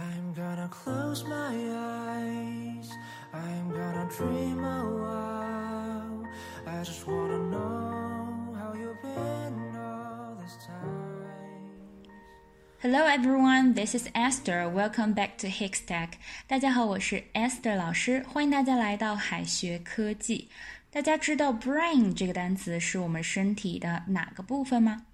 [0.00, 2.90] I'm gonna close my eyes.
[3.32, 6.24] I'm gonna dream a while.
[6.66, 11.26] I just wanna know how you've been all this time.
[12.78, 14.68] Hello everyone, this is Esther.
[14.68, 16.10] Welcome back to Hickstack.
[16.46, 20.50] 大家好，我是 Esther 老师，欢迎大家来到海学科技。
[20.90, 25.06] 大家知道 brain 这个单词是我们身体的哪个部分吗？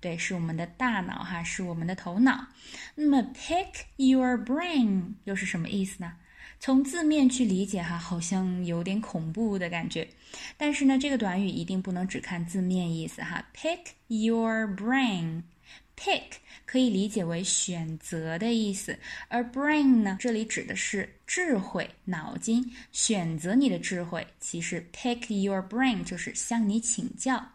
[0.00, 2.46] 对，是我们的大脑哈，是我们的头脑。
[2.94, 6.12] 那么 pick your brain 又是什么意思呢？
[6.58, 10.08] 从字面去理解哈，好像有点恐怖的感觉。
[10.56, 13.44] 但是呢，这个短语一定不能只看字面意思哈。
[13.54, 13.78] pick
[14.08, 16.22] your brain，pick
[16.64, 24.26] 可以理解为选择的意思，而 brain 呢，这里指的是智慧、脑筋，选择你的智慧。
[24.40, 27.46] 其实 pick your brain 就是向你请教。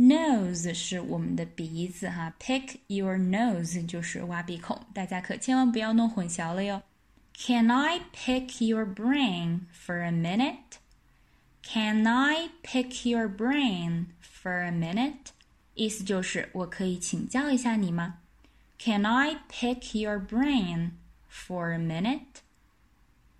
[0.00, 6.82] Nose 是我们的鼻子哈，pick your nose 就是挖鼻孔，大家可千万不要弄混淆了哟。
[7.34, 10.78] Can I pick your brain for a minute?
[11.62, 15.32] Can I pick your brain for a minute?
[15.74, 18.18] 意思就是我可以请教一下你吗？
[18.78, 20.90] Can I pick your brain
[21.30, 22.40] for a minute?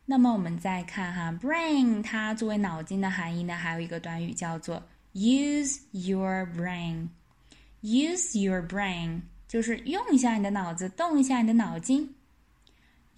[0.06, 7.08] 那么我们再看哈，brain 它作为脑筋的含义呢，还有一个短语叫做 Use your brain.
[7.82, 12.14] Use your brain 就是用一下你的脑子，动一下你的脑筋。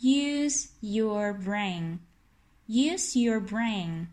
[0.00, 1.98] Use your brain.
[2.68, 4.06] Use your brain.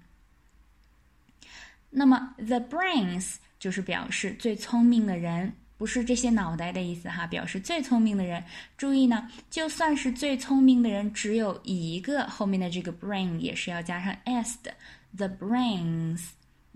[1.89, 8.43] 那么 the brains 就是表示最聪明的人，不是这些脑袋的意思哈，表示最聪明的人。
[8.77, 14.73] 注意呢，就算是最聪明的人只有一个，后面的这个 brain 也是要加上 s 的。
[15.17, 16.21] The brains.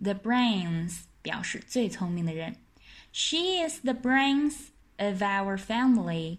[0.04, 2.56] The brains 表示最聪明的人。
[3.12, 6.38] She is the brains of our family.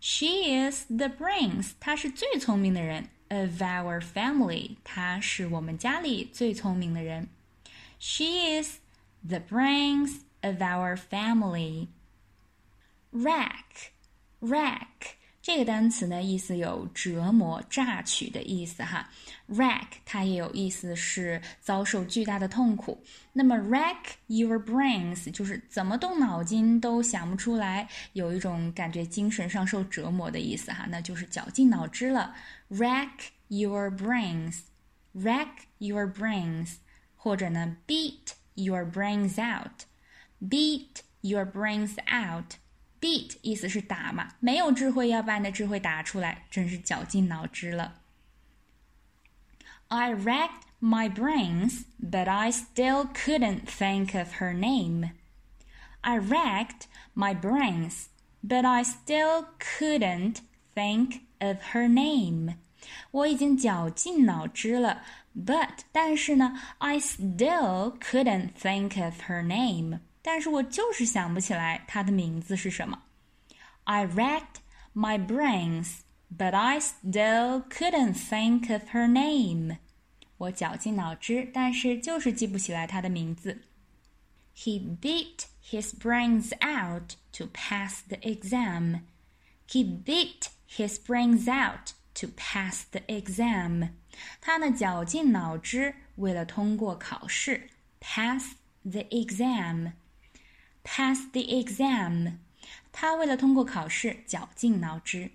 [0.00, 1.72] She is the brains.
[1.80, 3.08] 她是最聪明的人。
[3.30, 4.76] Of our family.
[4.84, 7.28] 她是我们家里最聪明的人。
[7.98, 8.78] She is
[9.22, 11.88] the brains of our family.
[13.12, 13.92] Rack,
[14.40, 15.16] rack.
[15.43, 19.09] 这个单词呢，意思有折磨、榨取的意思哈。
[19.49, 23.03] Rack 它也有意思是遭受巨大的痛苦。
[23.33, 32.33] 那么 rack your brains 就是怎么动脑筋都想不出来，有一种感觉精神上受折磨的意思哈，那就是绞尽脑汁了。
[32.71, 33.09] Rack
[33.49, 35.49] your brains，rack
[35.79, 36.75] your brains，
[37.17, 42.53] 或者呢 beat your brains out，beat your brains out。
[43.02, 48.00] Beat 意思是打嘛，没有智慧要把你的智慧打出来，真是绞尽脑汁了。
[49.88, 55.10] I racked my brains, but I still couldn't think of her name.
[56.00, 58.06] I racked my brains,
[58.46, 60.38] but I still couldn't
[60.74, 62.56] think of her name.
[63.10, 65.02] 我已经绞尽脑汁了，
[65.36, 70.00] but 但是呢，I still couldn't think of her name.
[70.22, 73.02] 但是我就是想不起来她的名字是什么。
[73.84, 74.60] I racked
[74.94, 76.00] my brains,
[76.36, 79.78] but I still couldn't think of her name.
[80.36, 83.62] 我绞尽脑汁，但是就是记不起来她的名字。
[84.54, 89.02] He beat his brains out to pass the exam.
[89.68, 93.90] He beat his brains out to pass the exam.
[94.40, 97.70] 他呢绞尽脑汁，为了通过考试，
[98.00, 99.92] pass the exam。
[100.84, 102.38] pass the exam，
[102.92, 105.32] 他为了通过考试绞尽脑汁。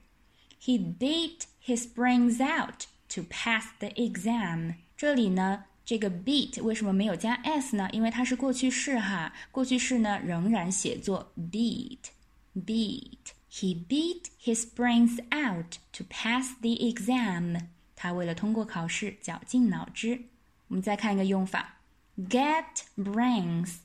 [0.61, 4.75] He beat his brains out to pass the exam。
[4.95, 7.89] 这里呢，这个 beat 为什么没有加 s 呢？
[7.91, 17.67] 因为它是过去式哈，过去式呢仍然写作 beat。beat。He beat his brains out to pass the exam。
[17.95, 20.23] 他为了通过考试绞尽脑汁。
[20.69, 21.81] 我们再看一个用法，
[22.17, 22.65] get
[22.97, 23.75] brains。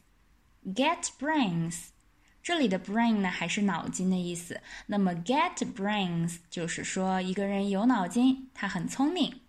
[0.66, 1.86] Get brains，
[2.42, 4.60] 这里的 brain 呢还是脑筋的意思。
[4.86, 9.40] 那么 get brains 就是说一个人有脑筋，他很聪明。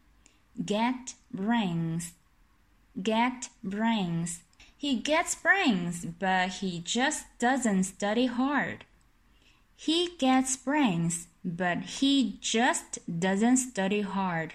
[0.57, 8.85] Get brains，get brains。He gets brains, but he just doesn't study hard.
[9.77, 14.53] He gets brains, but he just doesn't study hard.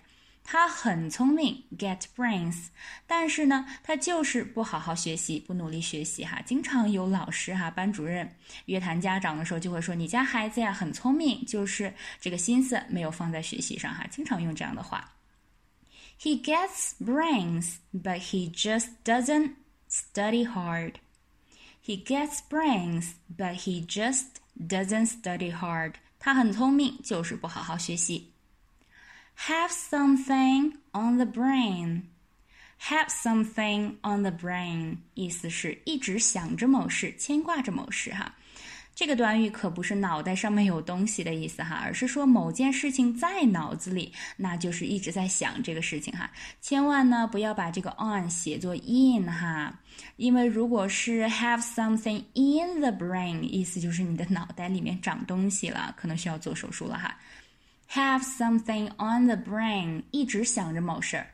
[0.52, 2.70] 他很聪明，get brains，
[3.06, 6.42] 但是呢，他就是不好好学习，不努力学习哈。
[6.44, 8.28] 经常有老师哈、班主任
[8.66, 15.14] 约谈家长的时候，就会说：“你家孩子呀很聪明，就是这个心思没有放在学习上哈。”经常用这样的话。
[16.20, 19.52] He gets brains, but he just doesn't
[19.88, 20.94] study hard.
[21.86, 24.26] He gets brains, but he just
[24.60, 25.94] doesn't study hard.
[26.18, 28.32] 他很聪明，就是不好好学习。
[29.48, 32.04] Have something on the brain.
[32.90, 38.36] Have something on the brain 意思是一直想着某事，牵挂着某事哈。
[38.94, 46.30] 这个短语可不是脑袋上面有东西的意思哈，而是说某件事情在脑子里，那就是一直在想这个事情哈。
[46.60, 49.74] 千万呢不要把这个 on 写作 in 哈，
[50.18, 57.18] 因为如果是 have something in the brain，意思就是你的脑袋里面长东西了，可能需要做手术了哈。
[57.91, 61.31] Have something on the brain，一直想着某事儿。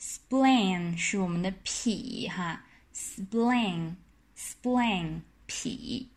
[0.00, 2.64] Spleen 是我们的脾哈
[2.94, 6.08] ，spleen，spleen 脾。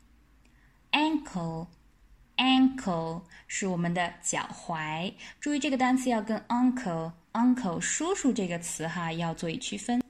[0.91, 10.03] Ankle，ankle 是我们的脚踝，注意这个单词要跟 uncle，uncle 叔叔这个词哈要做一区分。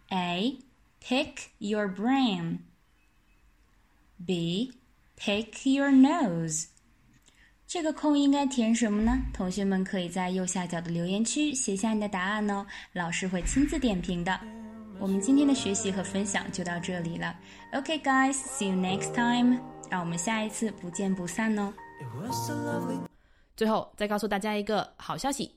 [0.10, 0.60] A.
[1.04, 2.60] Pick your brain.
[4.26, 4.74] B.
[5.20, 6.68] Pick your nose。
[7.68, 9.22] 这个空应该填什么呢？
[9.34, 14.40] 同学们可以在右下角的留言区写下你的答案哦，老师会亲自点评的。
[15.00, 17.38] 我们今天的学习和分享就到这里了。
[17.74, 19.71] OK, guys, see you next time。
[19.93, 21.71] 让我们下一次不见不散哦。
[23.55, 25.55] 最后再告诉大家一个好消息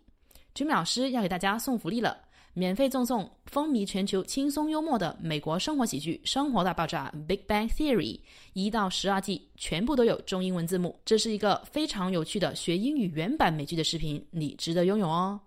[0.54, 2.18] ，Jimmy 老师要给大家送福利了。
[2.54, 8.20] 免费赠送风靡全球、轻松幽默的美国生活喜剧《生活大爆炸》（Big Bang Theory）
[8.52, 11.00] 一到十二季，全部都有中英文字幕。
[11.06, 15.40] 这是一个非常有趣的学英语原版美剧的视频，你值得拥有哦！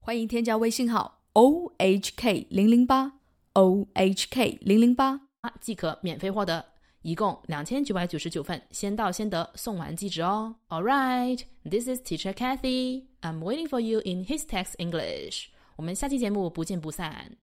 [0.00, 3.12] 欢迎添加微信号 o h k 零零八
[3.54, 5.20] o h k 零零八，
[5.60, 6.64] 即可免费获得，
[7.02, 10.54] 一共两千九百九十九份，先到先得，送完即止哦。
[10.68, 13.04] All right, this is Teacher Kathy.
[13.20, 15.46] I'm waiting for you in his text English.
[15.76, 17.36] 我们下期节目不见不散。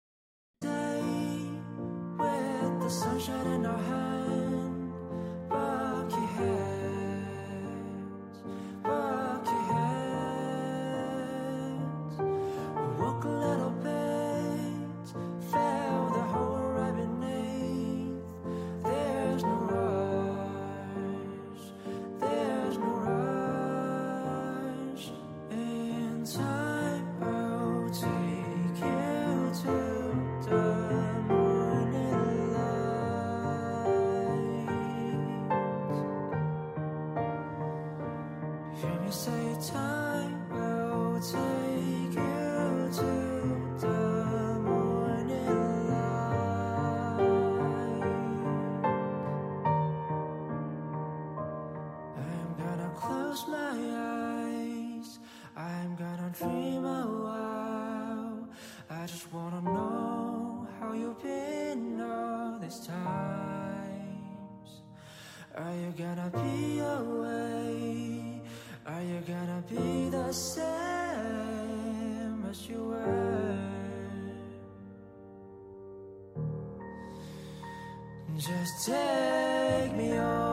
[55.85, 58.49] I'm gonna dream a while.
[58.89, 64.81] I just wanna know how you've been all these times.
[65.53, 68.41] Are you gonna be away?
[68.87, 70.65] Are you gonna be the same
[72.49, 73.59] as you were?
[78.39, 80.44] Just take me on.